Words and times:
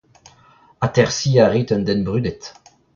Atersiñ 0.85 1.35
a 1.43 1.45
rit 1.47 1.69
un 1.75 1.83
den 1.87 2.01
brudet. 2.07 2.43